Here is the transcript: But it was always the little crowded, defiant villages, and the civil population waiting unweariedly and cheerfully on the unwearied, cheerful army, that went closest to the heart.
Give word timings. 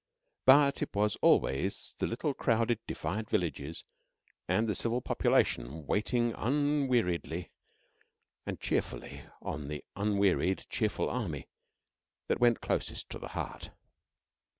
But 0.47 0.81
it 0.81 0.89
was 0.95 1.15
always 1.17 1.93
the 1.99 2.07
little 2.07 2.33
crowded, 2.33 2.79
defiant 2.87 3.29
villages, 3.29 3.83
and 4.47 4.67
the 4.67 4.73
civil 4.73 4.99
population 4.99 5.85
waiting 5.85 6.33
unweariedly 6.33 7.51
and 8.47 8.59
cheerfully 8.59 9.25
on 9.43 9.67
the 9.67 9.83
unwearied, 9.95 10.65
cheerful 10.71 11.07
army, 11.07 11.49
that 12.29 12.39
went 12.39 12.61
closest 12.61 13.11
to 13.11 13.19
the 13.19 13.27
heart. 13.37 13.69